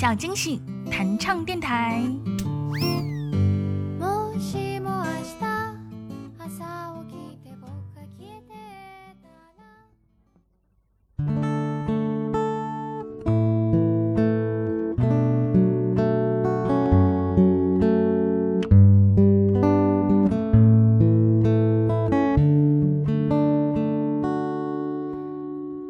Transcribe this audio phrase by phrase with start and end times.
[0.00, 0.60] 小惊喜
[0.90, 2.00] 弹唱电台。
[3.98, 5.04] もしも明
[5.40, 5.44] 日
[6.38, 8.52] 朝起きて僕が消えて
[9.22, 9.64] たら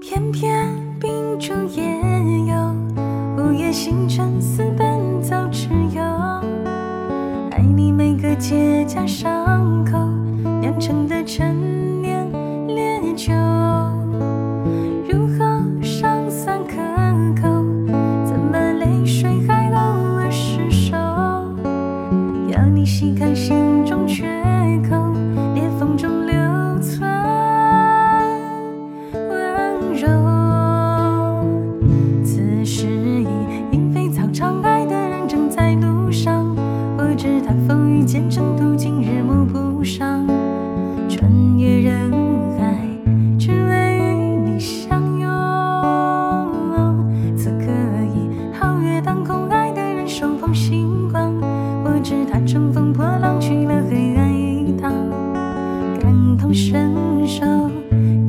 [0.00, 0.44] 偏偏
[1.00, 1.04] 秉
[1.38, 1.44] 烛
[1.74, 1.82] 夜
[2.39, 2.39] 游，
[3.51, 6.01] 午夜星辰似奔走之友。
[7.51, 9.97] 爱你每个结痂伤口
[10.61, 12.25] 酿成的陈年
[12.65, 13.33] 烈酒，
[15.05, 16.77] 如何伤酸可
[17.41, 17.49] 口？
[18.23, 19.81] 怎么泪水还偶
[20.15, 20.95] 尔失守？
[22.47, 24.23] 要你细看心中缺
[24.89, 24.95] 口，
[25.55, 26.20] 裂缝中
[56.53, 57.45] 伸手。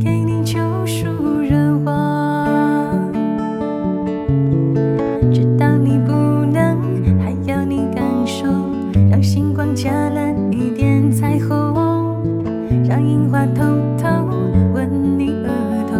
[0.00, 1.06] 给你救赎
[1.40, 3.12] 热望，
[5.32, 6.12] 知道你不
[6.52, 6.78] 能，
[7.20, 8.46] 还要你感受，
[9.10, 11.74] 让星光加了一点彩虹，
[12.88, 13.62] 让樱花偷
[13.96, 14.08] 偷
[14.74, 15.48] 吻你额
[15.90, 15.96] 头，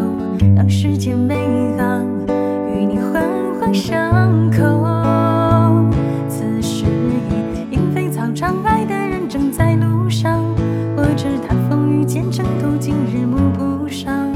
[0.56, 1.37] 让世界美
[1.78, 2.00] 好
[2.75, 3.23] 与你环
[3.61, 4.61] 环相扣。
[6.28, 6.84] 此时
[7.31, 8.55] 已莺飞草长，
[12.62, 14.32] 途经日暮不赏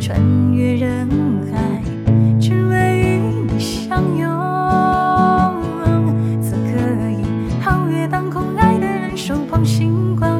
[0.00, 1.08] 穿越人
[1.50, 1.82] 海
[2.40, 4.30] 只为与你相拥。
[6.40, 7.24] 此刻已
[7.60, 10.39] 皓月当空爱的人手捧星光